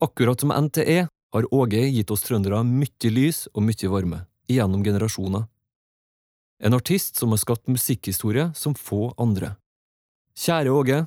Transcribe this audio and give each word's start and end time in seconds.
Akkurat 0.00 0.40
som 0.40 0.52
NTE 0.64 1.08
har 1.32 1.54
Åge 1.54 1.80
gitt 1.88 2.10
oss 2.10 2.22
trøndere 2.22 2.58
mye 2.68 3.10
lys 3.10 3.46
og 3.54 3.62
mye 3.64 3.88
varme, 3.88 4.18
gjennom 4.44 4.82
generasjoner. 4.84 5.46
En 6.60 6.76
artist 6.76 7.16
som 7.16 7.32
har 7.32 7.40
skapt 7.40 7.68
musikkhistorie 7.72 8.50
som 8.54 8.74
få 8.76 9.14
andre. 9.16 9.54
Kjære 10.36 10.70
Åge, 10.72 10.98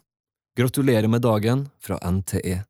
gratulerer 0.57 1.07
med 1.07 1.21
dagen 1.21 1.67
fra 1.78 1.99
NTE. 2.02 2.63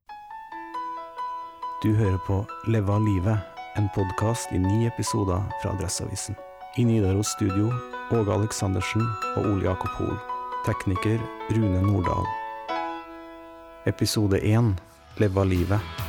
Du 1.84 1.96
hører 1.96 2.20
på 2.28 2.42
Leve 2.68 2.92
av 2.92 3.08
livet, 3.08 3.40
en 3.80 3.88
podkast 3.96 4.52
i 4.52 4.60
ni 4.60 4.84
episoder 4.92 5.48
fra 5.62 5.72
Adresseavisen. 5.72 6.36
I 6.78 6.84
Nidaros 6.84 7.32
studio 7.32 7.72
Åge 8.12 8.36
Aleksandersen 8.36 9.08
og 9.38 9.48
Ole 9.54 9.72
Jakob 9.72 9.96
Hoel. 9.96 10.20
Tekniker 10.68 11.24
Rune 11.56 11.80
Nordahl. 11.88 12.28
Episode 13.88 14.44
én 14.44 14.76
Leve 15.20 15.40
av 15.40 15.48
livet. 15.48 16.09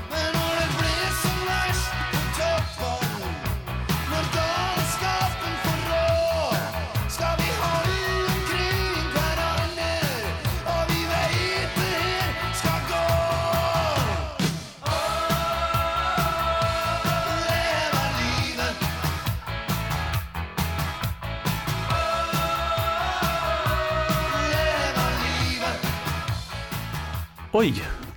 Oi, 27.50 27.72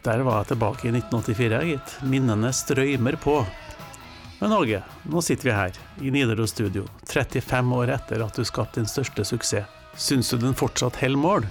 der 0.05 0.21
var 0.21 0.43
jeg 0.43 0.51
tilbake 0.51 0.85
i 0.85 0.91
1984, 0.93 1.61
gitt. 1.65 1.93
Minnene 2.05 2.51
strøymer 2.53 3.15
på. 3.17 3.39
Men 4.37 4.53
Åge, 4.53 4.83
nå 5.09 5.23
sitter 5.25 5.49
vi 5.49 5.55
her, 5.57 5.79
i 6.05 6.11
Nidaros 6.13 6.53
studio, 6.53 6.83
35 7.09 7.73
år 7.79 7.95
etter 7.95 8.21
at 8.21 8.37
du 8.37 8.45
skapte 8.45 8.77
din 8.77 8.89
største 8.89 9.25
suksess. 9.25 9.79
Syns 9.97 10.29
du 10.29 10.37
den 10.41 10.53
fortsatt 10.57 10.99
holder 11.01 11.17
mål? 11.21 11.47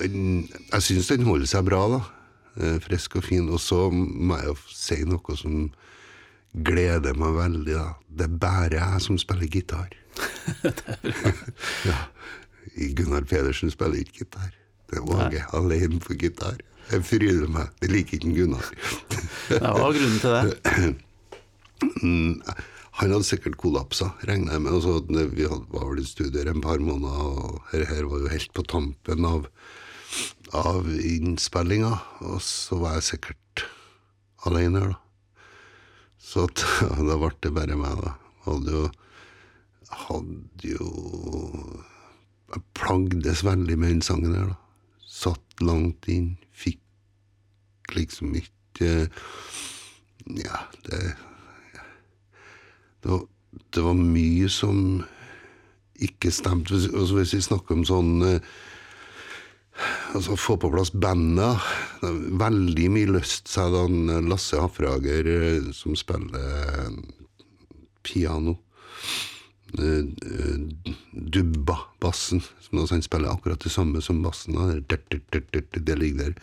den, 0.00 0.48
jeg 0.72 0.84
syns 0.84 1.10
den 1.12 1.26
holder 1.26 1.48
seg 1.48 1.66
bra, 1.68 1.82
da. 1.94 2.00
Eh, 2.60 2.78
Frisk 2.84 3.16
og 3.20 3.26
fin. 3.26 3.48
Og 3.48 3.60
så 3.62 3.86
må 3.92 4.38
jeg 4.40 4.50
jo 4.50 4.56
si 4.74 4.98
noe 5.08 5.36
som 5.38 5.68
gleder 6.52 7.16
meg 7.18 7.36
veldig, 7.38 7.76
da. 7.76 7.86
Det 8.08 8.28
er 8.28 8.40
bare 8.42 8.80
jeg 8.80 9.04
som 9.06 9.20
spiller 9.20 9.52
gitar. 9.52 9.94
ja. 11.88 12.00
Gunnar 12.96 13.24
Pedersen 13.28 13.72
spiller 13.72 14.02
ikke 14.02 14.24
gitar. 14.24 14.52
Det 14.90 15.00
er 15.00 15.08
Åge 15.08 15.46
alene 15.56 16.00
på 16.04 16.18
gitar. 16.20 16.60
Jeg 16.90 17.04
fryder 17.06 17.48
meg. 17.52 17.70
Det 17.80 17.90
liker 17.92 18.18
ikke 18.18 18.34
Gunnar. 18.36 18.66
Hva 19.52 19.72
var 19.78 19.96
grunnen 19.96 20.20
til 20.22 20.32
det? 20.36 20.44
Han 23.00 23.14
hadde 23.14 23.24
sikkert 23.26 23.56
kollapsa, 23.60 24.10
regner 24.28 24.56
jeg 24.56 24.64
med. 24.64 24.74
Altså, 24.76 24.98
vi 25.32 25.46
var 25.48 25.86
vel 25.88 26.02
i 26.02 26.06
studier 26.06 26.50
en 26.50 26.64
par 26.64 26.82
måneder, 26.82 27.22
og 27.22 27.62
her, 27.72 27.86
her 27.88 28.08
var 28.10 28.24
jo 28.24 28.32
helt 28.32 28.52
på 28.56 28.64
tampen 28.68 29.28
av, 29.28 29.46
av 30.52 30.90
innspillinga. 30.92 31.94
Og 32.28 32.42
så 32.44 32.76
var 32.82 32.98
jeg 32.98 33.08
sikkert 33.14 33.64
alene 34.48 34.82
her, 34.82 34.92
da. 34.92 34.98
Så 36.22 36.46
da 37.08 37.16
ble 37.18 37.32
det 37.42 37.54
bare 37.56 37.78
meg, 37.78 38.02
da. 38.04 38.16
Hadde 38.46 38.74
jo 38.74 38.90
Hadde 39.92 40.70
jo 40.70 40.86
Jeg 42.48 42.62
plagdes 42.74 43.42
veldig 43.44 43.76
med 43.78 43.92
den 43.92 44.04
sangen 44.04 44.32
her, 44.36 44.52
da. 44.52 44.58
Satt 45.22 45.62
langt 45.62 46.08
inn. 46.10 46.34
Fikk 46.52 47.94
liksom 47.96 48.34
ikke 48.38 49.08
Ja, 50.38 50.64
det 50.86 51.02
det 53.02 53.10
var, 53.10 53.22
det 53.74 53.82
var 53.82 53.96
mye 53.98 54.48
som 54.50 55.02
ikke 56.02 56.30
stemte. 56.34 56.78
Altså 56.78 57.18
hvis 57.18 57.34
vi 57.34 57.40
snakker 57.42 57.78
om 57.78 57.86
sånn 57.86 58.12
eh, 58.26 58.52
Altså 60.12 60.36
Få 60.36 60.58
på 60.60 60.68
plass 60.70 60.92
er 60.92 61.62
Veldig 62.42 62.88
mye 62.92 63.10
lyst, 63.16 63.48
sa 63.48 63.66
Lasse 64.28 64.60
Hafrager, 64.60 65.26
eh, 65.26 65.70
som 65.72 65.96
spiller 65.96 66.38
eh, 66.38 66.98
piano. 68.04 68.58
Eh, 69.78 70.04
eh, 70.04 70.58
Dubba, 71.12 71.78
bassen. 72.00 72.42
Som 72.60 72.86
han 72.90 73.02
spiller 73.02 73.32
akkurat 73.32 73.60
det 73.60 73.70
samme 73.72 74.02
som 74.02 74.22
bassen. 74.22 74.84
Det, 74.88 75.98
ligger 75.98 76.24
der. 76.24 76.34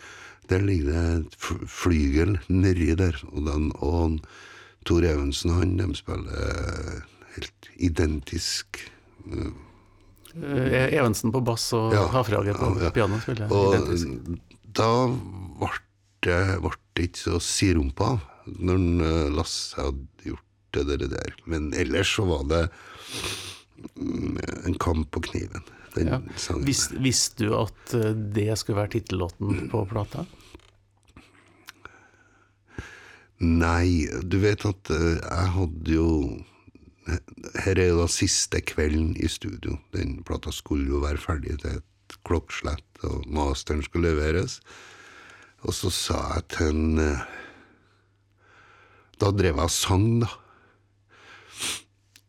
Der 0.48 0.60
ligger 0.60 0.92
det 0.92 1.26
et 1.26 1.36
flygel 1.70 2.38
nedi 2.48 2.94
der. 2.98 3.16
Og, 3.30 3.44
den, 3.46 3.70
og 3.78 4.18
Tor 4.88 5.04
Evensen 5.06 5.54
han, 5.54 5.76
de 5.78 5.94
spiller 5.94 6.30
eh, 6.34 7.02
helt 7.36 7.70
identisk. 7.78 8.82
Evensen 10.34 11.32
på 11.34 11.42
bass 11.44 11.72
og 11.76 11.92
Ja. 11.94 12.06
Hafrager 12.14 12.54
på 12.54 12.74
Ja, 12.78 12.84
ja. 12.84 12.90
piano 12.90 13.18
spiller 13.20 13.50
Og 13.52 13.74
identisk. 13.74 14.08
da 14.78 15.06
ble 15.58 15.78
det, 16.22 16.70
ikke 17.00 17.18
så 17.18 17.40
sirumpa 17.40 18.04
av 18.14 18.20
når 18.46 19.30
Lasse 19.34 19.76
hadde 19.78 20.06
gjort 20.24 20.49
det 20.72 21.10
der. 21.10 21.34
Men 21.44 21.72
ellers 21.74 22.14
så 22.16 22.24
var 22.24 22.44
det 22.50 22.62
mm, 23.96 24.38
en 24.66 24.78
kamp 24.78 25.10
på 25.10 25.20
kniven, 25.20 25.62
den 25.94 26.08
Ja. 26.08 26.20
Vis, 26.62 26.90
visste 26.92 27.44
du 27.44 27.56
at 27.58 27.94
eh, 27.94 28.12
det 28.14 28.58
skulle 28.58 28.78
være 28.78 28.94
tittellåten 28.98 29.68
på 29.72 29.84
plata? 29.90 30.26
Nei, 33.40 34.04
du 34.22 34.38
vet 34.42 34.64
at 34.68 34.90
eh, 34.92 35.16
jeg 35.16 35.52
hadde 35.56 35.94
jo 35.96 36.08
Her 37.64 37.78
er 37.80 37.88
jo 37.88 38.02
da 38.02 38.06
siste 38.12 38.60
kvelden 38.62 39.16
i 39.16 39.26
studio. 39.26 39.78
Den 39.96 40.20
plata 40.22 40.52
skulle 40.54 40.86
jo 40.92 41.00
være 41.02 41.18
ferdig 41.18 41.56
til 41.62 41.80
et 41.80 42.16
klokkslett, 42.28 42.84
og 43.02 43.24
masteren 43.26 43.82
skulle 43.82 44.12
leveres. 44.12 44.60
Og 45.64 45.74
så 45.74 45.90
sa 45.92 46.20
jeg 46.34 46.44
til 46.54 46.70
en 46.70 47.00
eh, 47.02 47.24
Da 49.20 49.32
drev 49.36 49.56
jeg 49.56 49.66
og 49.66 49.74
sang, 49.74 50.06
da. 50.22 50.30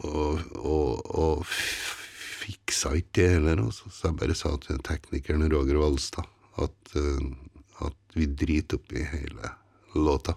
Og, 0.01 0.41
og, 0.57 1.11
og 1.13 1.45
fiksa 2.41 2.95
ikke 2.97 3.15
det 3.19 3.29
heller. 3.35 3.63
Og 3.65 3.73
så, 3.75 3.91
jeg 4.07 4.19
bare 4.21 4.37
sa 4.37 4.53
til 4.63 4.79
teknikeren 4.85 5.45
Roger 5.51 5.81
Valstad 5.81 6.27
at, 6.61 6.95
eh, 6.99 7.27
at 7.87 8.17
vi 8.17 8.27
driter 8.27 8.81
i 8.97 9.05
hele 9.11 9.53
låta. 9.95 10.35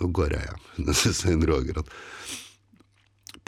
Nå 0.00 0.10
går 0.14 0.36
jeg 0.36 0.48
hjem. 0.48 0.92
Så 1.00 1.14
sier 1.16 1.48
Roger 1.48 1.82
at 1.82 1.90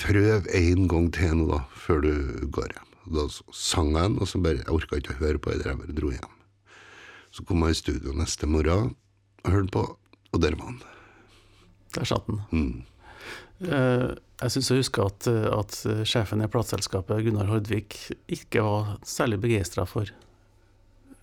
prøv 0.00 0.48
en 0.50 0.88
gang 0.90 1.10
til 1.14 1.38
nå, 1.38 1.46
da, 1.52 1.62
før 1.86 2.02
du 2.04 2.14
går 2.54 2.72
hjem. 2.74 2.90
Da 3.14 3.26
sang 3.52 3.92
jeg 3.92 4.00
den, 4.00 4.16
og 4.22 4.28
så 4.30 4.40
bare, 4.40 4.62
jeg 4.62 4.72
orka 4.72 4.96
ikke 4.96 5.12
å 5.12 5.20
høre 5.20 5.40
på 5.42 5.52
det, 5.52 5.66
jeg 5.68 5.80
bare 5.80 5.96
dro 5.96 6.10
hjem. 6.14 6.36
Så 7.34 7.44
kom 7.44 7.64
jeg 7.66 7.74
i 7.74 7.78
studio 7.82 8.14
neste 8.16 8.48
morgen 8.48 8.94
og 9.44 9.50
hørte 9.52 9.74
på, 9.74 9.82
og 10.32 10.40
der 10.40 10.56
var 10.56 10.70
han. 10.70 10.80
Der 11.94 12.08
satt 12.08 12.26
den. 12.30 12.40
Mm. 12.50 12.93
Eh, 13.64 14.14
Jeg 14.42 14.50
syns 14.50 14.68
jeg 14.68 14.80
husker 14.82 15.06
at, 15.06 15.26
eh, 15.30 15.46
at 15.54 15.76
sjefen 16.10 16.42
i 16.42 16.48
plateselskapet, 16.50 17.22
Gunnar 17.24 17.46
Hordvik, 17.48 17.94
ikke 18.28 18.64
var 18.66 18.96
særlig 19.06 19.38
begeistra 19.44 19.86
for 19.86 20.10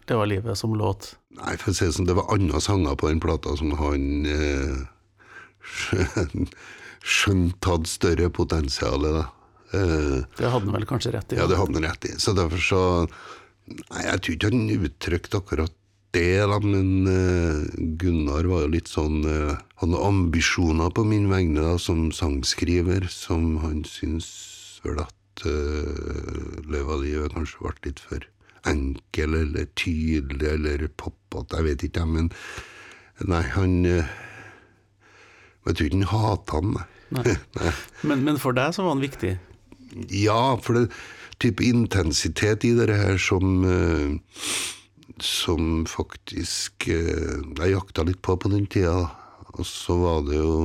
Det 0.08 0.16
var 0.18 0.26
livet 0.32 0.58
som 0.58 0.74
låt. 0.76 1.14
Nei, 1.38 1.56
for 1.58 1.72
å 1.72 1.76
si 1.76 1.86
det 1.86 1.94
sånn, 1.96 2.08
det 2.08 2.16
var 2.18 2.32
andre 2.34 2.60
sanger 2.64 2.96
på 3.00 3.08
den 3.12 3.20
plata 3.24 3.54
som 3.60 3.72
han 3.80 4.26
eh, 4.26 4.80
skjønt, 7.04 7.62
hadde 7.68 7.90
større 7.90 8.30
potensial. 8.34 9.02
Da. 9.06 9.26
Eh, 9.74 10.24
Det 10.38 10.50
hadde 10.50 10.66
han 10.68 10.74
vel 10.76 10.86
kanskje 10.90 11.14
rett 11.16 11.34
i? 11.34 11.40
Ja, 11.40 11.48
det 11.48 11.58
hadde 11.60 11.78
han 11.80 11.86
rett 11.92 12.06
i. 12.10 12.16
Så 12.20 12.34
derfor 12.38 12.60
så 12.64 12.82
Nei, 13.72 14.02
jeg 14.04 14.20
tror 14.20 14.36
ikke 14.36 14.50
han 14.52 14.86
uttrykte 14.90 15.40
akkurat 15.40 15.76
det, 16.16 16.44
da, 16.50 16.58
men 16.60 17.08
uh, 17.08 17.64
Gunnar 18.00 18.48
var 18.52 18.66
jo 18.66 18.74
litt 18.74 18.92
sånn 18.92 19.22
uh, 19.24 19.60
Hadde 19.82 20.02
ambisjoner 20.04 20.92
på 20.94 21.06
min 21.08 21.30
vegne 21.32 21.64
da, 21.64 21.78
som 21.82 22.10
sangskriver, 22.16 23.08
som 23.12 23.56
han 23.64 23.86
syns 23.88 24.28
vel 24.84 25.00
at 25.06 25.46
uh, 25.46 26.60
Løva 26.68 27.00
livet 27.02 27.34
kanskje 27.36 27.64
ble 27.64 27.74
litt 27.88 28.04
for 28.04 28.28
enkel 28.70 29.40
eller 29.40 29.70
tydelig 29.80 30.52
eller 30.52 30.84
poppete, 31.00 31.58
jeg 31.58 31.70
vet 31.70 31.88
ikke, 31.90 32.06
men 32.10 32.30
Nei, 33.22 33.42
han 33.54 33.74
uh, 33.86 34.12
Jeg 35.68 35.78
tror 35.78 35.88
ikke 35.88 35.98
han 36.02 36.12
hata 36.12 36.60
han, 36.60 36.76
nei. 37.16 37.26
Nei. 37.62 37.74
Men, 38.10 38.28
men 38.28 38.38
for 38.42 38.58
deg 38.58 38.76
så 38.76 38.86
var 38.86 38.96
han 38.96 39.04
viktig. 39.04 39.36
Ja, 40.16 40.56
for 40.64 40.78
det 40.78 40.86
type 41.42 41.66
intensitet 41.66 42.66
i 42.68 42.74
det 42.78 42.94
her 42.94 43.18
som 43.22 43.66
eh, 43.66 44.14
Som 45.20 45.86
faktisk 45.90 46.88
eh, 46.88 47.42
Jeg 47.58 47.74
jakta 47.74 48.06
litt 48.08 48.22
på 48.24 48.38
på 48.38 48.52
den 48.54 48.68
tida. 48.72 49.10
Og 49.58 49.68
så 49.68 49.98
var 50.00 50.24
det 50.30 50.40
jo 50.40 50.56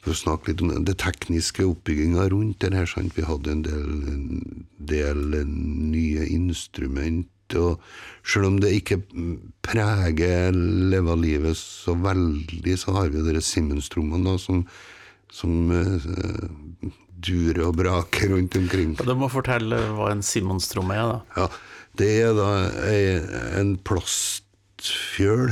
For 0.00 0.14
å 0.14 0.20
snakke 0.20 0.52
litt 0.52 0.62
om 0.64 0.70
det, 0.70 0.84
det 0.88 1.00
tekniske 1.02 1.66
oppbygginga 1.66 2.28
rundt 2.32 2.62
det 2.62 2.72
her. 2.76 2.88
Sant? 2.88 3.16
Vi 3.16 3.26
hadde 3.26 3.52
en 3.52 3.66
del, 3.66 3.90
en 4.14 4.64
del 4.78 5.26
nye 5.44 6.30
instrument 6.30 7.28
Og 7.58 7.82
selv 8.22 8.46
om 8.46 8.60
det 8.62 8.70
ikke 8.78 9.00
preger 9.66 10.54
leva 10.54 11.16
livet 11.18 11.58
så 11.58 11.96
veldig, 11.98 12.76
så 12.78 12.94
har 12.94 13.10
vi 13.10 13.24
dere 13.26 13.42
Simmons-trommene 13.42 14.36
som, 14.38 14.62
som 15.34 15.72
eh, 15.74 16.06
durer 17.20 17.66
og 17.66 17.76
braker 17.80 18.32
rundt 18.34 18.56
omkring. 18.56 18.94
Du 18.96 19.14
må 19.18 19.28
fortelle 19.32 19.80
hva 19.96 20.10
en 20.14 20.24
Simmons-tromme 20.24 20.96
er, 20.96 21.10
da. 21.10 21.20
Ja, 21.36 21.48
det 21.98 22.12
er 22.22 22.36
da 22.38 22.50
ei, 22.86 23.18
en 23.58 23.74
plastfjøl. 23.86 25.50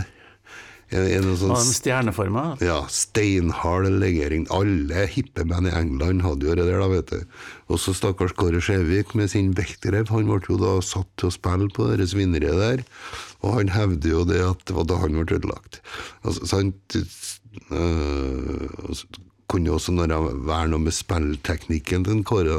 En, 0.89 1.05
en 1.05 1.27
sånn 1.37 1.51
Og 1.53 1.59
en 1.61 1.75
stjerneforma. 1.77 2.43
ja, 2.65 2.79
steinhard 2.89 3.91
legering. 4.01 4.47
Alle 4.55 5.03
hippe 5.13 5.45
menn 5.45 5.69
i 5.69 5.75
England 5.77 6.23
hadde 6.25 6.49
jo 6.49 6.55
det 6.57 6.65
der, 6.65 6.81
da, 6.81 6.87
vet 6.89 7.13
du. 7.13 7.43
Også 7.77 7.93
stakkars 7.93 8.33
Kåre 8.39 8.63
Skjevik 8.65 9.13
med 9.19 9.29
sin 9.29 9.51
Bechterew. 9.53 10.07
Han 10.09 10.31
ble 10.31 10.41
jo 10.49 10.57
da 10.63 10.79
satt 10.81 11.11
til 11.21 11.29
å 11.29 11.35
spille 11.35 11.69
på 11.77 11.91
det 11.93 12.09
svineriet 12.09 12.57
der, 12.57 12.85
og 13.45 13.59
han 13.59 13.75
hevder 13.75 14.15
jo 14.15 14.25
det 14.31 14.41
at 14.47 14.65
det 14.65 14.79
var 14.79 14.89
da 14.89 14.97
han 15.03 15.19
ble 15.21 15.29
ødelagt. 15.37 15.83
Altså, 16.25 16.49
sant? 16.57 16.97
Øh, 17.69 18.97
kunne 19.49 19.69
jo 19.69 19.77
også 19.77 19.93
når 19.93 20.17
være 20.49 20.73
noe 20.73 20.87
med 20.89 20.97
spillteknikken 20.97 22.09
til 22.09 22.25
Kåre, 22.29 22.59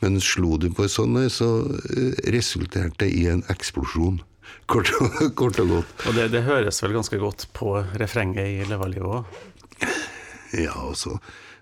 men 0.00 0.20
slo 0.24 0.56
du 0.60 0.68
på 0.72 0.86
en 0.86 0.92
sånn, 0.92 1.18
så 1.32 1.48
øh, 1.68 2.14
resulterte 2.32 3.04
det 3.04 3.10
i 3.16 3.26
en 3.32 3.42
eksplosjon. 3.52 4.20
Kort, 4.70 4.90
og- 5.02 5.34
kort 5.38 5.58
og 5.62 5.68
godt. 5.76 6.06
Og 6.08 6.14
det, 6.16 6.28
det 6.32 6.44
høres 6.46 6.80
vel 6.82 6.94
ganske 6.96 7.18
godt 7.22 7.46
på 7.56 7.76
refrenget 8.00 8.46
i 8.60 8.66
Levalivet 8.70 9.20
òg. 9.20 9.40
Ja, 10.50 10.72
altså. 10.74 11.14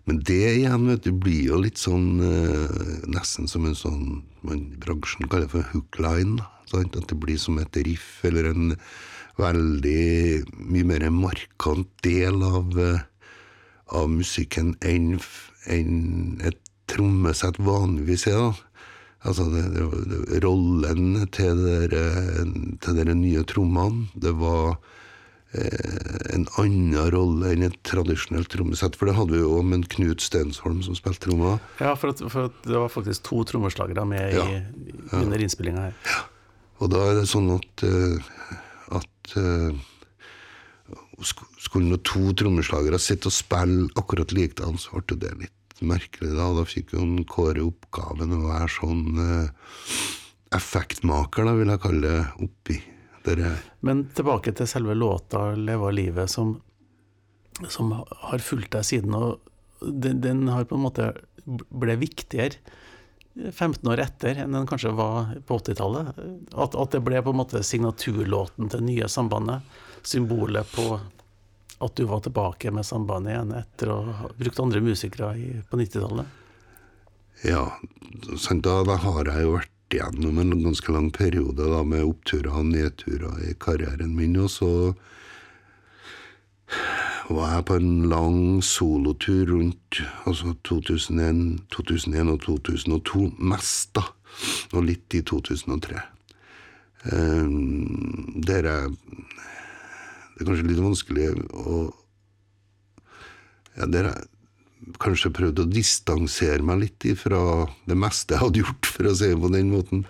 Men 0.09 0.23
det 0.25 0.39
igjen 0.63 0.87
vet 0.89 1.03
du, 1.05 1.11
blir 1.13 1.51
jo 1.51 1.59
litt 1.61 1.77
sånn 1.77 2.23
eh, 2.25 3.03
Nesten 3.13 3.45
som 3.53 3.67
en 3.69 3.75
sånn 3.77 4.23
man 4.49 4.63
bransjen 4.81 5.29
kaller 5.29 5.51
for 5.53 5.67
hookline. 5.75 6.39
Sant? 6.71 6.97
At 6.97 7.11
det 7.11 7.19
blir 7.21 7.37
som 7.41 7.59
et 7.61 7.77
riff 7.85 8.23
eller 8.25 8.49
en 8.49 8.71
veldig 9.39 10.47
mye 10.73 10.87
mer 10.89 11.05
markant 11.13 11.91
del 12.07 12.41
av, 12.49 12.73
eh, 12.81 13.05
av 13.93 14.09
musikken 14.11 14.73
enn 14.81 15.19
enn 15.69 16.41
et 16.49 16.59
trommesett 16.91 17.59
vanligvis 17.63 18.27
er. 18.31 18.39
da. 18.49 18.69
Altså 19.27 19.49
det, 19.51 19.65
det, 19.75 19.87
det, 20.31 20.39
rollen 20.45 21.27
til 21.35 21.59
dere, 21.65 22.05
til 22.85 23.01
dere 23.01 23.17
nye 23.19 23.43
trommene, 23.51 24.07
det 24.15 24.31
var 24.39 24.77
eh, 25.59 26.31
en 26.37 26.47
annen 26.63 26.95
rolle 27.11 27.51
enn 27.51 27.67
et 27.67 27.77
tradisjonelt 27.89 28.51
trommesett. 28.55 28.95
For 28.95 29.11
det 29.11 29.17
hadde 29.19 29.35
vi 29.35 29.43
jo 29.43 29.59
med 29.67 29.81
en 29.81 29.89
Knut 29.97 30.23
Stensholm 30.23 30.81
som 30.87 30.95
spilte 30.99 31.27
trommer. 31.27 31.59
Ja, 31.83 31.97
for, 31.99 32.15
at, 32.15 32.23
for 32.31 32.47
at 32.53 32.63
det 32.69 32.79
var 32.79 32.95
faktisk 32.95 33.27
to 33.27 33.43
trommeslagere 33.51 34.07
med 34.07 34.39
Ja. 34.39 34.47
i, 34.47 34.95
under 35.19 35.43
innspillinga 35.43 35.89
her. 35.91 36.17
Og 36.79 36.93
da 36.95 37.03
er 37.11 37.19
det 37.19 37.27
sånn 37.27 37.51
at, 37.57 37.83
eh, 37.83 38.35
at 38.95 39.37
eh, 39.43 39.75
skulle 41.59 41.99
to 42.07 42.31
trommeslagere 42.39 43.03
sitte 43.03 43.33
og 43.33 43.35
spille 43.35 43.91
akkurat 43.99 44.31
likedan, 44.31 44.79
så 44.79 45.03
ble 45.03 45.19
det 45.27 45.35
litt 45.43 45.55
merkelig. 45.87 46.35
Da 46.37 46.49
Da 46.57 46.65
fikk 46.69 46.95
en 46.99 47.25
Kåre 47.29 47.65
oppgaven 47.67 48.35
å 48.35 48.45
være 48.47 48.71
sånn 48.73 49.05
eh, 49.25 49.51
effektmaker, 50.57 51.45
da 51.45 51.57
vil 51.59 51.75
jeg 51.75 51.83
kalle 51.85 52.15
det, 52.15 52.23
oppi 52.47 52.79
det 53.29 53.45
her. 53.45 53.61
Men 53.85 54.07
tilbake 54.17 54.55
til 54.57 54.69
selve 54.71 54.95
låta 54.97 55.55
'Leve 55.55 55.93
livet', 55.93 56.31
som, 56.33 56.61
som 57.69 57.93
har 57.93 58.39
fulgt 58.39 58.73
deg 58.73 58.85
siden. 58.85 59.15
og 59.15 59.41
den, 59.81 60.21
den 60.21 60.49
har 60.49 60.65
på 60.65 60.75
en 60.75 60.87
måte 60.87 61.13
ble 61.47 61.97
viktigere 62.01 62.59
15 63.53 63.87
år 63.87 64.01
etter 64.03 64.41
enn 64.43 64.57
den 64.57 64.67
kanskje 64.67 64.91
var 64.99 65.37
på 65.47 65.61
80-tallet. 65.61 66.17
At, 66.59 66.75
at 66.75 66.95
det 66.95 67.03
ble 67.07 67.21
på 67.23 67.31
en 67.35 67.39
måte 67.39 67.63
signaturlåten 67.63 68.71
til 68.73 68.83
nye 68.83 69.09
Sambandet. 69.09 69.63
Symbolet 70.03 70.67
på 70.75 70.99
at 71.79 71.97
du 71.97 72.05
var 72.11 72.21
tilbake 72.25 72.73
med 72.75 72.87
Sambandet 72.87 73.35
igjen 73.35 73.55
etter 73.61 73.93
å 73.95 73.99
ha 74.21 74.31
brukt 74.39 74.63
andre 74.63 74.83
musikere 74.83 75.33
i, 75.39 75.51
på 75.71 75.79
90-tallet. 75.79 76.37
Ja, 77.47 77.65
da, 78.67 78.79
da 78.83 78.97
har 79.05 79.31
jeg 79.31 79.45
jo 79.47 79.55
vært 79.55 79.95
igjennom 79.95 80.41
en 80.43 80.57
ganske 80.65 80.93
lang 80.93 81.11
periode 81.15 81.69
da, 81.71 81.85
med 81.87 82.05
oppturer 82.05 82.51
og 82.51 82.73
nedturer 82.73 83.39
i 83.47 83.55
karrieren 83.63 84.17
min, 84.17 84.37
og 84.43 84.51
så 84.53 84.73
var 87.29 87.55
jeg 87.55 87.67
på 87.69 87.79
en 87.79 88.09
lang 88.11 88.41
solotur 88.65 89.53
rundt 89.53 90.01
altså 90.29 90.55
2001, 90.69 91.43
2001 91.75 92.33
og 92.33 92.41
2002, 92.45 93.25
mest 93.39 93.93
da, 93.97 94.05
og 94.73 94.87
litt 94.89 95.17
i 95.17 95.23
2003. 95.23 96.03
Um, 97.13 98.43
der 98.43 98.67
jeg 98.67 98.97
Det 100.39 100.45
er 100.45 100.53
kanskje 100.53 100.69
litt 100.71 100.83
vanskelig 100.83 101.31
å 101.51 101.79
ja, 103.75 103.87
Der 103.91 104.07
jeg 104.07 104.27
kanskje 105.03 105.35
prøvd 105.35 105.65
å 105.65 105.71
distansere 105.71 106.63
meg 106.63 106.85
litt 106.85 107.07
fra 107.19 107.41
det 107.91 107.97
meste 107.99 108.37
jeg 108.37 108.45
hadde 108.45 108.63
gjort, 108.63 108.87
for 108.87 109.11
å 109.11 109.15
si 109.19 109.33
det 109.33 109.41
på 109.43 109.51
den 109.51 109.73
måten. 109.75 110.05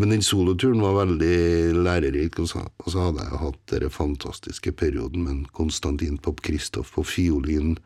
Men 0.00 0.12
den 0.12 0.24
soloturen 0.24 0.80
var 0.80 0.96
veldig 0.98 1.76
lærerik, 1.84 2.40
og 2.40 2.48
så, 2.50 2.64
og 2.64 2.88
så 2.92 3.06
hadde 3.06 3.24
jeg 3.24 3.40
hatt 3.42 3.72
den 3.72 3.92
fantastiske 3.92 4.72
perioden 4.76 5.24
med 5.24 5.46
Konstantin 5.56 6.16
Pop 6.20 6.40
Kristoff 6.44 6.92
på 6.96 7.04
fiolin 7.04 7.76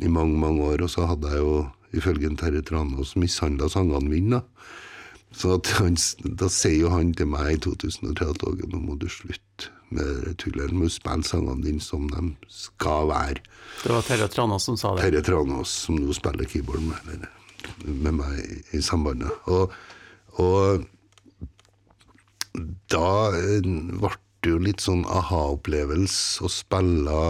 i 0.00 0.08
mange, 0.08 0.38
mange 0.40 0.64
år, 0.68 0.84
og 0.84 0.92
så 0.92 1.08
hadde 1.08 1.32
jeg 1.32 1.44
jo 1.44 1.58
ifølge 1.96 2.32
Terje 2.40 2.64
Tranås 2.68 3.14
mishandla 3.20 3.68
sangene 3.72 4.08
mine. 4.08 4.40
Så 5.34 5.58
han, 5.80 5.96
da 6.38 6.48
sier 6.52 6.84
jo 6.84 6.92
han 6.94 7.12
til 7.16 7.32
meg 7.32 7.56
i 7.56 7.60
2003 7.64 8.30
at 8.30 8.68
nå 8.70 8.80
må 8.80 8.96
du 9.00 9.08
slutte 9.10 9.72
med 9.94 11.24
sangene 11.26 11.62
dine 11.64 11.82
som 11.82 12.08
de 12.10 12.34
skal 12.50 13.08
være. 13.10 13.42
Det 13.82 13.92
var 13.92 14.02
Terje 14.06 14.28
Tranås 14.32 14.68
som 14.68 14.76
sa 14.80 14.94
det. 14.94 15.06
Terje 15.06 15.22
Tranås, 15.26 15.70
som 15.86 15.98
nå 16.00 16.12
spiller 16.16 16.48
keyboard 16.48 16.82
med, 16.86 17.26
med 17.86 18.18
meg 18.20 18.38
i, 18.42 18.60
i 18.78 18.82
sambandet. 18.82 19.32
Og, 19.50 19.72
og 20.42 20.84
da 22.92 23.08
eh, 23.34 23.64
ble 23.64 24.12
det 24.44 24.52
jo 24.52 24.60
litt 24.60 24.82
sånn 24.84 25.06
aha-opplevelse 25.08 26.44
å 26.44 26.50
spille 26.52 27.20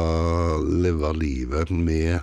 Leve 0.83 1.13
livet 1.15 1.71
med 1.71 2.19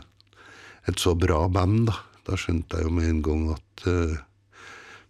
et 0.89 0.99
så 0.99 1.13
bra 1.15 1.45
band, 1.47 1.87
da. 1.87 1.95
Da 2.27 2.37
skjønte 2.37 2.77
jeg 2.77 2.85
jo 2.85 2.93
med 2.93 3.07
en 3.07 3.21
gang 3.25 3.45
at 3.55 3.85
uh, 3.89 4.19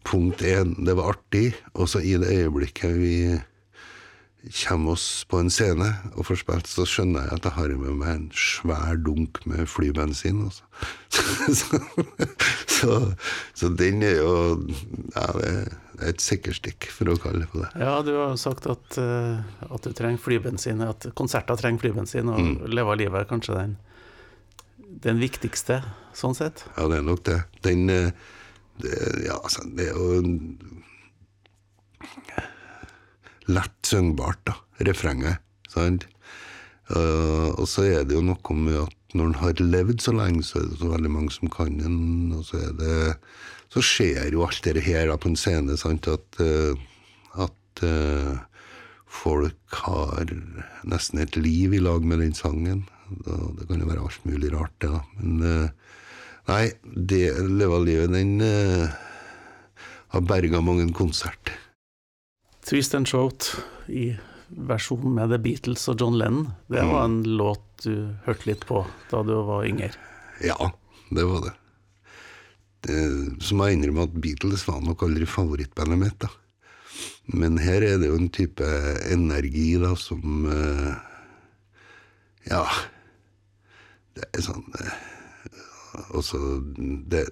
punkt 0.08 0.44
én, 0.48 0.76
det 0.86 0.96
var 0.96 1.16
artig, 1.16 1.52
og 1.74 1.90
så 1.92 2.00
i 2.00 2.14
det 2.22 2.30
øyeblikket 2.32 2.94
vi 2.96 3.16
kommer 4.42 4.96
oss 4.96 5.24
på 5.30 5.38
en 5.38 5.52
scene 5.54 5.88
og 6.16 6.26
får 6.26 6.42
spilt, 6.42 6.70
så 6.70 6.86
skjønner 6.90 7.28
jeg 7.28 7.38
at 7.38 7.46
jeg 7.46 7.56
har 7.60 7.76
med 7.78 8.00
meg 8.00 8.12
en 8.16 8.28
svær 8.34 8.98
dunk 9.06 9.38
med 9.50 9.70
flybensin. 9.70 10.48
Altså. 10.48 10.64
så, 11.60 11.82
så, 12.66 12.98
så 13.54 13.70
den 13.78 14.02
er 14.08 14.18
jo 14.18 14.34
ja, 15.14 15.28
det 15.38 15.52
er 15.52 16.10
et 16.10 16.24
sikkerstikk, 16.24 16.90
for 16.90 17.12
å 17.14 17.18
kalle 17.22 17.44
det 17.44 17.52
på 17.52 17.62
det. 17.62 17.70
Ja, 17.78 18.00
du 18.02 18.12
har 18.16 18.34
jo 18.34 18.42
sagt 18.42 18.66
at, 18.72 18.98
eh, 18.98 19.66
at 19.68 19.86
du 19.86 19.94
trenger 19.94 20.22
flybensin, 20.24 20.82
at 20.82 21.06
konserter 21.18 21.60
trenger 21.60 21.84
flybensin, 21.84 22.32
og 22.34 22.66
Leve 22.72 22.98
livet 22.98 23.22
er 23.22 23.30
kanskje 23.30 23.60
den, 23.60 23.76
den 25.06 25.22
viktigste, 25.22 25.84
sånn 26.18 26.34
sett. 26.38 26.66
Ja, 26.74 26.88
det 26.90 26.98
er 27.02 27.06
nok 27.06 27.22
det. 27.30 27.44
Den 27.68 27.86
eh, 27.94 28.10
det, 28.82 28.98
Ja, 29.28 29.38
altså, 29.38 29.68
det 29.78 29.92
er 29.92 29.94
jo 29.94 30.24
lett 33.50 33.88
syngbart, 33.88 34.42
da. 34.48 34.58
Refrenget. 34.86 35.42
Sant? 35.72 36.08
Uh, 36.92 37.54
og 37.56 37.68
så 37.72 37.86
er 37.88 38.04
det 38.08 38.18
jo 38.18 38.24
noe 38.26 38.58
med 38.58 38.82
at 38.82 39.16
når 39.16 39.30
en 39.30 39.40
har 39.40 39.62
levd 39.64 40.04
så 40.04 40.14
lenge, 40.16 40.44
så 40.44 40.60
er 40.60 40.70
det 40.72 40.80
så 40.82 40.92
veldig 40.92 41.12
mange 41.12 41.34
som 41.36 41.52
kan 41.52 41.78
den, 41.80 42.32
og 42.36 42.46
så 42.48 42.60
er 42.60 42.76
det 42.80 42.96
Så 43.72 43.80
skjer 43.88 44.34
jo 44.34 44.44
alt 44.44 44.66
det 44.68 44.84
her 44.84 45.08
da 45.08 45.16
på 45.16 45.30
en 45.32 45.38
scene, 45.40 45.78
sant, 45.80 46.08
at, 46.12 46.42
uh, 46.44 46.76
at 47.40 47.84
uh, 47.88 48.36
folk 49.08 49.78
har 49.86 50.34
nesten 50.84 51.22
et 51.24 51.38
liv 51.40 51.78
i 51.78 51.80
lag 51.80 52.04
med 52.04 52.20
den 52.20 52.36
sangen. 52.36 52.84
Da, 53.24 53.38
det 53.56 53.70
kan 53.70 53.80
jo 53.80 53.88
være 53.88 54.04
alt 54.04 54.28
mulig 54.28 54.52
rart, 54.52 54.76
det, 54.84 54.92
da. 54.92 55.00
Men 55.20 55.72
nei, 56.48 56.66
det 56.84 57.24
Leva 57.48 57.80
livet, 57.80 58.12
den 58.12 58.40
har 60.12 60.28
berga 60.28 60.60
mange 60.64 60.84
en 60.84 60.96
konsert. 60.96 61.52
Twist 62.72 62.94
and 62.96 63.08
Shout 63.08 63.50
i 63.92 64.14
versjon 64.48 65.10
med 65.12 65.28
The 65.28 65.38
Beatles 65.44 65.90
og 65.92 66.00
John 66.00 66.16
Lennon, 66.16 66.54
det 66.72 66.80
var 66.88 67.04
en 67.04 67.18
låt 67.28 67.66
du 67.84 68.14
hørte 68.24 68.48
litt 68.48 68.62
på 68.70 68.86
da 69.10 69.20
du 69.28 69.34
var 69.44 69.66
yngre. 69.68 69.90
Ja, 70.40 70.70
det 71.12 71.26
var 71.28 71.42
det. 71.44 71.52
det 72.88 73.00
så 73.44 73.58
må 73.60 73.68
jeg 73.68 73.76
innrømme 73.76 74.06
at 74.08 74.16
Beatles 74.24 74.64
var 74.70 74.80
nok 74.86 75.04
aldri 75.04 75.28
favorittbandet 75.28 76.00
mitt, 76.00 76.24
da. 76.24 76.30
Men 77.36 77.60
her 77.60 77.84
er 77.84 78.00
det 78.00 78.08
jo 78.08 78.16
en 78.22 78.32
type 78.32 78.70
energi 79.12 79.74
da 79.82 79.92
som 80.00 80.48
uh, 80.48 80.94
Ja. 82.48 82.64
Det 84.16 84.30
er 84.32 84.46
sånn 84.48 84.64
uh, 84.80 84.96
Altså 86.16 86.40
det 87.12 87.26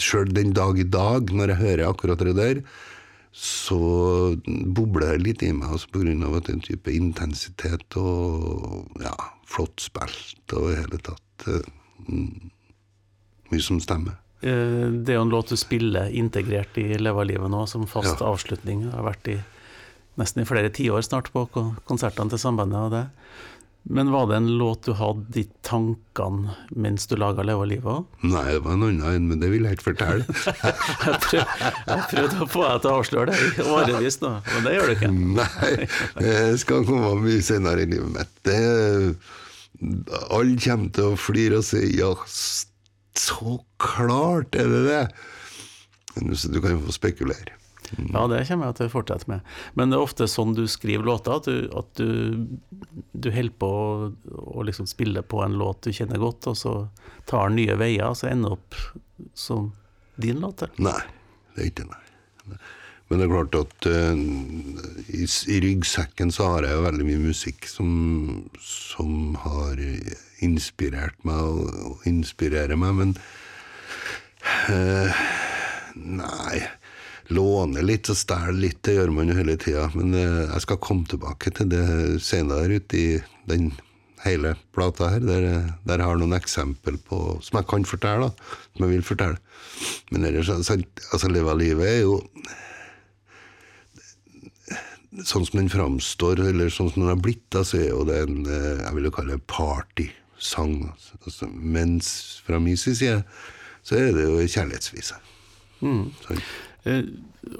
Sjøl 0.00 0.32
den 0.32 0.56
dag 0.56 0.80
i 0.80 0.88
dag, 0.88 1.28
når 1.36 1.52
jeg 1.52 1.60
hører 1.66 1.90
akkurat 1.90 2.24
det 2.24 2.38
der, 2.40 2.64
så 3.32 3.76
bobler 4.74 5.12
det 5.14 5.22
litt 5.24 5.42
i 5.46 5.52
meg, 5.54 5.70
altså 5.70 5.88
er 6.50 6.56
en 6.58 6.64
type 6.66 6.90
intensitet 6.92 7.96
og 7.96 8.88
ja, 9.00 9.14
flott 9.46 9.78
spilt 9.80 10.54
og 10.56 10.72
i 10.72 10.80
hele 10.80 10.98
tatt 10.98 11.46
mm, 12.08 12.50
mye 13.52 13.62
som 13.62 13.78
stemmer. 13.80 14.18
Eh, 14.42 14.90
Det 14.90 15.14
er 15.14 15.20
jo 15.20 15.26
en 15.28 15.30
låt 15.30 15.52
du 15.52 15.56
spiller 15.56 16.10
integrert 16.10 16.76
i 16.78 16.88
Leva 16.98 17.22
livet 17.22 17.50
nå, 17.50 17.66
som 17.68 17.86
fast 17.86 18.20
Ja. 18.20 18.26
avslutning. 18.32 18.84
Det 18.90 18.94
har 18.94 19.04
vært 19.12 19.28
i 19.28 19.38
nesten 20.18 20.42
i 20.42 20.46
flere 20.48 20.70
tiår 20.70 21.02
snart 21.06 21.30
på 21.32 21.46
konsertene 21.86 22.30
til 22.30 22.38
sambandet. 22.38 22.78
og 22.78 22.90
det. 22.90 23.06
Men 23.82 24.10
var 24.12 24.26
det 24.28 24.36
en 24.36 24.48
låt 24.60 24.84
du 24.86 24.92
hadde 24.94 25.40
i 25.40 25.46
tankene 25.66 26.52
mens 26.76 27.06
du 27.08 27.14
laga 27.18 27.42
Leva 27.42 27.64
livet 27.66 27.88
òg? 27.88 28.04
Nei, 28.28 28.42
det 28.52 28.60
var 28.66 28.74
en 28.76 28.84
annen 28.86 29.06
en, 29.08 29.28
men 29.30 29.40
det 29.40 29.48
vil 29.50 29.64
jeg 29.66 29.78
ikke 29.78 29.86
fortelle. 29.88 30.26
Jeg 31.06 31.16
prøv- 31.24 31.54
jeg 31.88 32.02
prøvde 32.12 32.42
å 32.44 32.48
få 32.52 32.64
deg 32.66 32.82
til 32.84 32.90
å 32.90 32.98
avsløre 33.00 33.32
det 33.32 33.38
i 33.64 33.66
årevis 33.72 34.20
nå, 34.22 34.30
men 34.52 34.66
det 34.68 34.74
gjør 34.76 34.86
du 34.90 34.94
ikke. 34.98 35.10
Nei, 35.40 35.70
det 36.20 36.34
skal 36.62 36.84
komme 36.86 37.14
mye 37.24 37.40
senere 37.46 37.86
i 37.86 37.90
livet 37.90 38.12
mitt. 38.18 38.34
Det, 38.46 38.58
alle 40.28 40.60
kommer 40.60 40.92
til 41.00 41.08
å 41.14 41.18
flire 41.18 41.62
og 41.62 41.66
si 41.66 41.82
ja, 41.96 42.12
så 42.30 43.56
klart 43.80 44.54
er 44.60 44.68
det 44.70 44.82
det. 44.90 45.02
Du 46.20 46.60
kan 46.60 46.76
jo 46.76 46.82
få 46.84 46.94
spekulere. 47.00 47.56
Ja, 47.98 48.26
det 48.30 48.44
kommer 48.48 48.70
jeg 48.70 48.78
til 48.78 48.88
å 48.88 48.92
fortsette 48.92 49.30
med. 49.30 49.46
Men 49.78 49.90
det 49.90 49.98
er 49.98 50.04
ofte 50.04 50.28
sånn 50.30 50.54
du 50.56 50.64
skriver 50.70 51.06
låter, 51.06 51.38
at 51.38 51.48
du, 51.48 51.70
at 51.76 52.00
du, 52.00 52.46
du 53.12 53.30
holder 53.34 53.56
på 53.60 53.70
å, 53.70 54.10
å 54.60 54.66
liksom 54.66 54.88
spille 54.90 55.24
på 55.26 55.42
en 55.44 55.58
låt 55.60 55.86
du 55.86 55.94
kjenner 55.94 56.20
godt, 56.22 56.50
og 56.50 56.58
så 56.58 56.74
tar 57.30 57.50
den 57.50 57.60
nye 57.60 57.78
veier, 57.80 58.10
og 58.10 58.20
så 58.20 58.30
ender 58.30 58.58
opp 58.58 58.78
som 59.34 59.72
din 60.20 60.42
låt. 60.42 60.66
Nei, 60.78 61.00
det 61.54 61.64
er 61.64 61.72
ikke 61.72 61.88
nei. 61.90 62.00
Men 63.10 63.18
det 63.18 63.26
er 63.26 63.32
klart 63.32 63.56
at 63.58 63.86
uh, 63.90 64.20
i, 65.10 65.24
i 65.26 65.56
ryggsekken 65.64 66.30
så 66.30 66.52
har 66.52 66.66
jeg 66.66 66.78
jo 66.78 66.84
veldig 66.86 67.06
mye 67.08 67.22
musikk 67.24 67.66
som, 67.66 67.90
som 68.62 69.34
har 69.42 69.82
inspirert 70.46 71.18
meg 71.26 71.42
og, 71.42 71.64
og 71.88 72.06
inspirerer 72.06 72.78
meg, 72.78 73.00
men 73.00 73.16
uh, 74.70 75.24
Nei. 75.96 76.60
Låne 77.30 77.84
litt 77.86 78.10
og 78.10 78.18
stjele 78.18 78.56
litt, 78.58 78.80
det 78.86 78.96
gjør 78.96 79.12
man 79.14 79.30
jo 79.30 79.36
hele 79.38 79.54
tida. 79.60 79.86
Men 79.94 80.14
eh, 80.18 80.48
jeg 80.48 80.64
skal 80.64 80.80
komme 80.82 81.06
tilbake 81.10 81.52
til 81.54 81.70
det 81.70 81.84
senere 82.26 82.80
ute 82.80 82.98
i 82.98 83.08
den 83.50 83.70
hele 84.24 84.54
plata 84.74 85.12
her. 85.14 85.22
Der, 85.24 85.46
der 85.86 86.02
jeg 86.02 86.08
har 86.08 86.18
noen 86.20 86.36
eksempel 86.36 86.98
på 87.06 87.38
som 87.44 87.60
jeg 87.60 87.68
kan 87.70 87.86
fortelle, 87.88 88.30
da. 88.30 88.56
Som 88.74 88.86
jeg 88.86 88.96
vil 88.96 89.06
fortelle. 89.06 89.38
Men 90.10 90.26
ellers, 90.28 90.50
altså, 90.52 90.80
altså 91.10 91.30
Leve 91.30 91.54
livet 91.60 91.92
er 91.92 92.02
jo 92.04 92.18
Sånn 95.26 95.42
som 95.42 95.58
den 95.58 95.68
framstår, 95.68 96.38
eller 96.52 96.68
sånn 96.70 96.92
som 96.92 97.02
den 97.02 97.10
har 97.10 97.16
blitt, 97.18 97.42
da, 97.50 97.64
så 97.66 97.80
er 97.80 97.88
jo 97.88 98.04
det 98.06 98.20
en 98.22 98.44
eh, 98.46 98.82
Jeg 98.84 98.94
vil 98.96 99.08
jo 99.08 99.14
kalle 99.16 99.34
det 99.34 99.46
partysang. 99.50 100.76
Altså, 101.18 101.48
mens 101.50 102.12
fra 102.46 102.60
min 102.62 102.78
side 102.78 103.16
så 103.82 103.98
er 103.98 104.14
det 104.14 104.26
jo 104.28 104.38
kjærlighetsvise. 104.38 105.18
Mm. 105.82 106.04
Sånn. 106.22 106.44
Eh, 106.84 107.04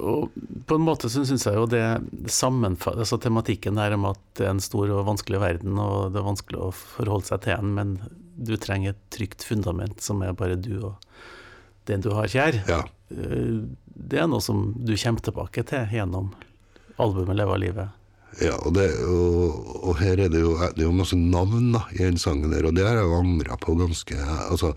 Og 0.00 0.30
på 0.68 0.76
en 0.76 0.84
måte 0.84 1.08
så 1.10 1.22
syns 1.24 1.46
jeg 1.48 1.56
jo 1.56 1.64
det 1.66 1.82
sammenfaller 2.30 3.00
altså 3.04 3.16
tematikken 3.20 3.78
der 3.80 3.94
om 3.96 4.04
at 4.10 4.20
det 4.36 4.44
er 4.46 4.52
en 4.52 4.60
stor 4.60 4.90
og 4.92 5.06
vanskelig 5.08 5.40
verden, 5.40 5.78
og 5.80 6.12
det 6.12 6.20
er 6.20 6.26
vanskelig 6.28 6.60
å 6.60 6.68
forholde 6.76 7.26
seg 7.30 7.40
til 7.46 7.56
den, 7.56 7.72
men 7.78 7.94
du 8.36 8.52
trenger 8.60 8.92
et 8.92 9.00
trygt 9.12 9.42
fundament 9.48 10.00
som 10.04 10.20
er 10.22 10.36
bare 10.36 10.56
du 10.60 10.74
og 10.92 10.94
den 11.88 12.04
du 12.04 12.10
har 12.14 12.28
kjær. 12.28 12.60
Ja. 12.68 12.82
Eh, 13.10 13.64
Det 14.00 14.20
er 14.20 14.28
noe 14.28 14.40
som 14.40 14.70
du 14.78 14.94
kommer 14.96 15.20
tilbake 15.20 15.64
til 15.68 15.88
gjennom 15.92 16.30
albumet 16.98 17.36
'Leve 17.36 17.56
livet'. 17.60 17.90
Ja, 18.40 18.54
og, 18.64 18.72
det, 18.74 18.86
og, 19.04 19.66
og 19.88 19.96
her 19.98 20.20
er 20.20 20.28
det 20.30 20.40
jo, 20.40 20.54
det 20.56 20.84
er 20.84 20.86
jo 20.88 20.92
masse 20.94 21.16
navn 21.18 21.72
da, 21.74 21.82
i 21.92 22.04
den 22.04 22.16
sangen 22.16 22.50
der, 22.52 22.64
og 22.68 22.74
det 22.76 22.86
har 22.86 22.94
jeg 23.00 23.08
jo 23.08 23.18
angra 23.18 23.56
på 23.58 23.74
ganske 23.80 24.16
altså, 24.48 24.70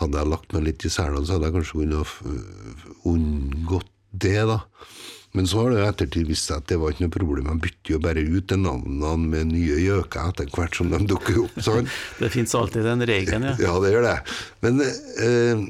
Hadde 0.00 0.20
jeg 0.20 0.32
lagt 0.32 0.52
meg 0.56 0.66
litt 0.66 0.84
i 0.88 0.92
selene, 0.92 1.22
så 1.26 1.36
hadde 1.36 1.50
jeg 1.50 1.56
kanskje 1.58 1.80
kunnet 1.80 3.06
unngått 3.08 3.90
det, 4.10 4.40
da. 4.48 4.62
Men 5.32 5.46
så 5.46 5.60
har 5.60 5.70
det 5.70 5.78
i 5.78 5.86
ettertid 5.86 6.26
vist 6.26 6.48
seg 6.48 6.58
at 6.58 6.66
det 6.72 6.78
var 6.80 6.90
ikke 6.90 7.04
noe 7.04 7.14
problem. 7.14 7.50
Jeg 7.52 7.62
bytter 7.66 7.92
jo 7.94 7.98
bare 8.02 8.22
ut 8.24 8.46
de 8.50 8.56
navnene 8.58 9.28
med 9.30 9.52
nye 9.52 9.76
gjøker 9.78 10.32
etter 10.32 10.48
hvert 10.56 10.74
som 10.74 10.90
de 10.90 10.98
dukker 11.12 11.44
opp. 11.44 11.60
sånn. 11.68 11.86
Det 12.18 12.30
fins 12.34 12.54
alltid 12.58 12.88
den 12.88 13.04
regelen, 13.06 13.46
ja. 13.52 13.54
Ja, 13.62 13.76
det 13.82 13.92
gjør 13.94 14.08
det. 14.08 14.16
Men 14.66 14.82
eh, 14.82 15.62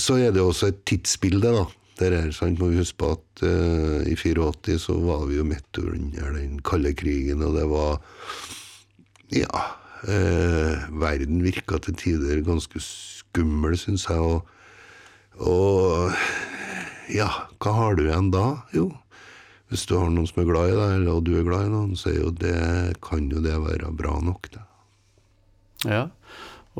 så 0.00 0.16
er 0.22 0.32
det 0.32 0.40
også 0.44 0.70
et 0.72 0.80
tidsbilde, 0.88 1.52
da. 1.58 1.66
Der 2.00 2.16
er, 2.16 2.30
sant, 2.32 2.56
må 2.62 2.70
vi 2.70 2.80
huske 2.80 2.96
på 3.02 3.10
at 3.18 3.44
eh, 3.44 4.08
i 4.08 4.16
84 4.16 4.78
så 4.86 4.96
var 5.04 5.26
vi 5.28 5.36
jo 5.36 5.44
midt 5.44 5.82
under 5.82 6.32
den 6.38 6.56
kalde 6.64 6.94
krigen, 6.96 7.44
og 7.44 7.60
det 7.60 7.66
var 7.68 8.00
Ja. 9.36 9.66
Eh, 10.08 10.86
verden 10.96 11.42
virka 11.44 11.76
til 11.84 11.96
tider 12.00 12.40
ganske 12.46 12.80
skummel, 12.80 13.76
syns 13.80 14.06
jeg. 14.08 14.20
Og, 14.20 14.46
og 15.44 16.14
ja, 17.12 17.28
hva 17.60 17.74
har 17.76 17.98
du 17.98 18.06
igjen 18.06 18.30
da? 18.32 18.46
Jo, 18.76 18.88
hvis 19.70 19.84
du 19.86 19.96
har 19.98 20.08
noen 20.10 20.28
som 20.30 20.42
er 20.42 20.48
glad 20.48 20.72
i 20.72 20.78
deg, 20.78 20.94
eller 21.00 21.20
du 21.26 21.34
er 21.36 21.46
glad 21.46 21.68
i 21.68 21.74
noen, 21.74 21.92
så 21.98 22.14
jo 22.14 22.32
det, 22.32 22.56
kan 23.04 23.28
jo 23.30 23.42
det 23.44 23.58
være 23.60 23.92
bra 23.96 24.16
nok, 24.24 24.50
det. 24.54 24.64
Ja, 25.88 26.06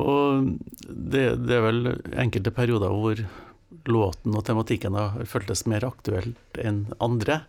og 0.01 0.51
det, 0.85 1.23
det 1.45 1.55
er 1.57 1.63
vel 1.65 1.87
enkelte 2.21 2.53
perioder 2.53 2.93
hvor 2.93 3.21
låten 3.89 4.35
og 4.37 4.43
tematikken 4.45 4.97
har 4.97 5.21
føltes 5.29 5.65
mer 5.69 5.85
aktuelt 5.87 6.59
enn 6.61 6.85
andre. 7.01 7.41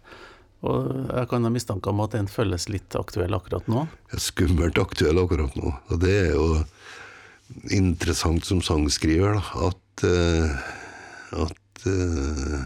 Og 0.63 0.91
jeg 1.09 1.29
kan 1.31 1.47
ha 1.47 1.51
mistanke 1.51 1.91
om 1.91 2.03
at 2.05 2.15
den 2.15 2.29
føles 2.31 2.69
litt 2.71 2.95
aktuell 2.99 3.35
akkurat 3.35 3.67
nå. 3.71 3.87
skummelt 4.15 4.79
aktuell 4.79 5.19
akkurat 5.23 5.57
nå. 5.59 5.73
Og 5.91 6.03
det 6.03 6.15
er 6.21 6.31
jo 6.37 6.63
interessant 7.75 8.47
som 8.47 8.63
sangskriver, 8.65 9.41
da, 9.41 9.69
at, 9.69 10.05
eh, 10.07 10.55
at, 11.43 11.87
eh, 11.91 12.63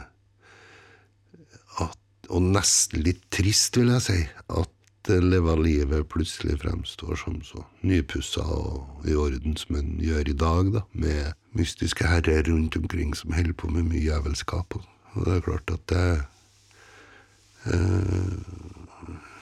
at 1.86 2.30
Og 2.30 2.42
nesten 2.42 3.04
litt 3.06 3.22
trist, 3.30 3.76
vil 3.78 3.92
jeg 3.94 4.02
si, 4.02 4.20
at 4.48 4.72
Leva 5.06 5.54
livet 5.54 6.08
plutselig 6.10 6.56
fremstår 6.58 7.14
som 7.20 7.38
så 7.46 7.62
nypussa 7.86 8.42
og 8.42 9.06
i 9.06 9.14
orden 9.14 9.54
som 9.54 9.76
en 9.78 10.00
gjør 10.02 10.32
i 10.32 10.34
dag, 10.34 10.72
da, 10.74 10.82
med 10.90 11.30
mystiske 11.54 12.02
herrer 12.02 12.42
rundt 12.50 12.74
omkring 12.76 13.14
som 13.14 13.30
holder 13.30 13.54
på 13.54 13.70
med 13.70 13.86
mye 13.86 14.02
jævelskap. 14.02 14.74
Og 14.74 14.82
og 15.16 15.24
det 15.24 15.36
er 15.36 15.44
klart 15.46 15.72
at 15.72 15.84
det 15.88 16.06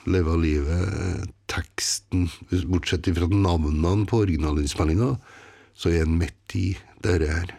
leve 0.05 0.35
livet, 0.41 1.29
teksten, 1.51 2.27
bortsett 2.69 3.09
fra 3.15 3.29
navnene 3.31 4.05
på 4.09 4.21
originalinnspillinga, 4.25 5.15
så 5.75 5.91
er 5.91 6.05
en 6.05 6.17
midt 6.19 6.55
i 6.57 6.67
dette 7.03 7.29
her. 7.31 7.55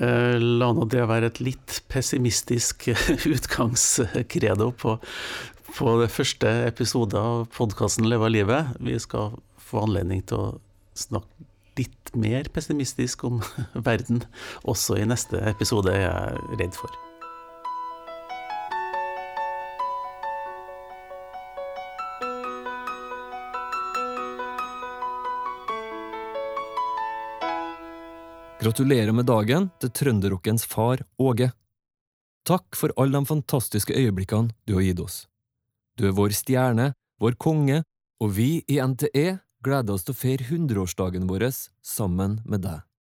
Eh, 0.00 0.38
La 0.40 0.70
nå 0.74 0.86
det 0.90 1.04
være 1.10 1.30
et 1.32 1.42
litt 1.42 1.80
pessimistisk 1.92 2.88
utgangskredo 3.34 4.70
på, 4.80 4.96
på 5.76 5.98
det 6.00 6.10
første 6.14 6.54
episode 6.70 7.18
av 7.18 7.44
podkasten 7.56 8.08
Leve 8.08 8.30
livet. 8.32 8.74
Vi 8.80 8.96
skal 9.02 9.36
få 9.70 9.84
anledning 9.84 10.24
til 10.26 10.46
å 10.46 10.50
snakke 10.98 11.48
litt 11.78 12.10
mer 12.18 12.48
pessimistisk 12.52 13.24
om 13.28 13.38
verden 13.88 14.24
også 14.68 14.98
i 15.00 15.06
neste 15.08 15.40
episode, 15.52 15.94
jeg 15.94 16.10
er 16.10 16.58
redd 16.60 16.76
for. 16.76 17.09
Gratulerer 28.60 29.14
med 29.16 29.24
dagen 29.24 29.70
til 29.80 29.88
trønderrockens 29.96 30.66
far 30.68 31.00
Åge. 31.16 31.46
Takk 32.44 32.76
for 32.76 32.92
alle 33.00 33.16
de 33.16 33.28
fantastiske 33.30 33.94
øyeblikkene 33.96 34.52
du 34.68 34.74
har 34.76 34.84
gitt 34.84 35.00
oss. 35.00 35.16
Du 35.96 36.04
er 36.04 36.12
vår 36.12 36.34
stjerne, 36.36 36.90
vår 37.16 37.38
konge, 37.40 37.78
og 38.20 38.34
vi 38.36 38.60
i 38.68 38.76
NTE 38.84 39.38
gleder 39.64 39.96
oss 39.96 40.04
til 40.04 40.12
å 40.12 40.20
feire 40.20 40.48
hundreårsdagen 40.50 41.24
vår 41.30 41.46
sammen 41.80 42.42
med 42.44 42.66
deg. 42.68 42.84